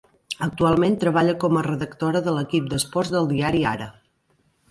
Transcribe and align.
Actualment 0.43 0.95
treballa 1.03 1.35
com 1.43 1.59
a 1.59 1.63
redactora 1.67 2.23
de 2.29 2.35
l'equip 2.37 2.71
d'esports 2.71 3.13
del 3.17 3.31
diari 3.35 3.61
Ara. 3.75 3.91